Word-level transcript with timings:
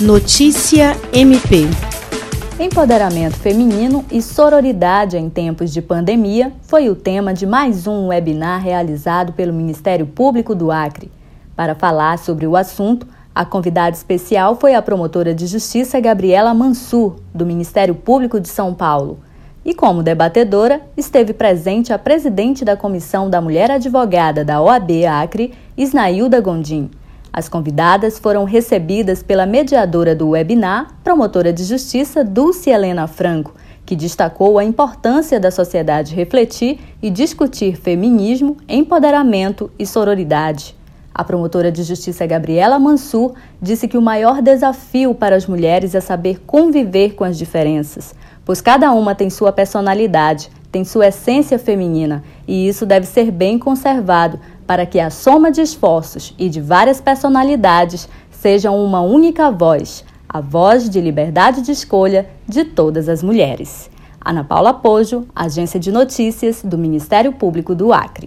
Notícia 0.00 0.96
MP. 1.12 1.66
Empoderamento 2.60 3.34
feminino 3.34 4.04
e 4.12 4.22
sororidade 4.22 5.16
em 5.16 5.28
tempos 5.28 5.72
de 5.72 5.82
pandemia 5.82 6.52
foi 6.62 6.88
o 6.88 6.94
tema 6.94 7.34
de 7.34 7.44
mais 7.44 7.84
um 7.88 8.06
webinar 8.06 8.62
realizado 8.62 9.32
pelo 9.32 9.52
Ministério 9.52 10.06
Público 10.06 10.54
do 10.54 10.70
Acre. 10.70 11.10
Para 11.56 11.74
falar 11.74 12.16
sobre 12.20 12.46
o 12.46 12.54
assunto, 12.54 13.08
a 13.34 13.44
convidada 13.44 13.96
especial 13.96 14.54
foi 14.54 14.76
a 14.76 14.82
promotora 14.82 15.34
de 15.34 15.48
justiça 15.48 15.98
Gabriela 15.98 16.54
Mansur, 16.54 17.16
do 17.34 17.44
Ministério 17.44 17.96
Público 17.96 18.38
de 18.38 18.48
São 18.48 18.72
Paulo. 18.74 19.18
E 19.64 19.74
como 19.74 20.04
debatedora, 20.04 20.80
esteve 20.96 21.32
presente 21.32 21.92
a 21.92 21.98
presidente 21.98 22.64
da 22.64 22.76
Comissão 22.76 23.28
da 23.28 23.40
Mulher 23.40 23.68
Advogada 23.68 24.44
da 24.44 24.62
OAB 24.62 25.04
Acre, 25.10 25.54
Isnailda 25.76 26.40
Gondim. 26.40 26.88
As 27.38 27.48
convidadas 27.48 28.18
foram 28.18 28.42
recebidas 28.42 29.22
pela 29.22 29.46
mediadora 29.46 30.12
do 30.12 30.30
webinar, 30.30 30.88
promotora 31.04 31.52
de 31.52 31.62
justiça 31.62 32.24
Dulce 32.24 32.68
Helena 32.68 33.06
Franco, 33.06 33.54
que 33.86 33.94
destacou 33.94 34.58
a 34.58 34.64
importância 34.64 35.38
da 35.38 35.52
sociedade 35.52 36.16
refletir 36.16 36.80
e 37.00 37.08
discutir 37.08 37.76
feminismo, 37.76 38.56
empoderamento 38.68 39.70
e 39.78 39.86
sororidade. 39.86 40.74
A 41.14 41.22
promotora 41.22 41.70
de 41.70 41.84
justiça 41.84 42.26
Gabriela 42.26 42.76
Mansur 42.76 43.34
disse 43.62 43.86
que 43.86 43.96
o 43.96 44.02
maior 44.02 44.42
desafio 44.42 45.14
para 45.14 45.36
as 45.36 45.46
mulheres 45.46 45.94
é 45.94 46.00
saber 46.00 46.40
conviver 46.44 47.14
com 47.14 47.22
as 47.22 47.38
diferenças, 47.38 48.16
pois 48.44 48.60
cada 48.60 48.90
uma 48.90 49.14
tem 49.14 49.30
sua 49.30 49.52
personalidade, 49.52 50.50
tem 50.72 50.84
sua 50.84 51.06
essência 51.06 51.56
feminina 51.56 52.24
e 52.48 52.66
isso 52.66 52.84
deve 52.84 53.06
ser 53.06 53.30
bem 53.30 53.60
conservado 53.60 54.40
para 54.68 54.84
que 54.84 55.00
a 55.00 55.08
soma 55.08 55.50
de 55.50 55.62
esforços 55.62 56.34
e 56.38 56.50
de 56.50 56.60
várias 56.60 57.00
personalidades 57.00 58.06
sejam 58.30 58.76
uma 58.84 59.00
única 59.00 59.50
voz, 59.50 60.04
a 60.28 60.42
voz 60.42 60.90
de 60.90 61.00
liberdade 61.00 61.62
de 61.62 61.72
escolha 61.72 62.28
de 62.46 62.64
todas 62.64 63.08
as 63.08 63.22
mulheres. 63.22 63.90
Ana 64.22 64.44
Paula 64.44 64.74
Pojo, 64.74 65.26
Agência 65.34 65.80
de 65.80 65.90
Notícias 65.90 66.60
do 66.62 66.76
Ministério 66.76 67.32
Público 67.32 67.74
do 67.74 67.94
Acre. 67.94 68.16